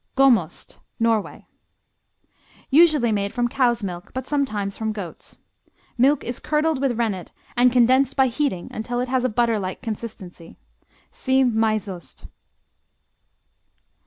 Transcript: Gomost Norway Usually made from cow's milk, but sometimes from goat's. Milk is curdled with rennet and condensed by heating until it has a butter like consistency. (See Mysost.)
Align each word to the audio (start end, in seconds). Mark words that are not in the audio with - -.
Gomost 0.15 0.79
Norway 0.99 1.45
Usually 2.71 3.11
made 3.11 3.31
from 3.33 3.47
cow's 3.47 3.83
milk, 3.83 4.11
but 4.15 4.25
sometimes 4.25 4.75
from 4.75 4.91
goat's. 4.93 5.37
Milk 5.95 6.23
is 6.23 6.39
curdled 6.39 6.81
with 6.81 6.97
rennet 6.97 7.31
and 7.55 7.71
condensed 7.71 8.15
by 8.15 8.25
heating 8.25 8.67
until 8.71 8.99
it 8.99 9.09
has 9.09 9.23
a 9.23 9.29
butter 9.29 9.59
like 9.59 9.83
consistency. 9.83 10.57
(See 11.11 11.43
Mysost.) 11.43 12.25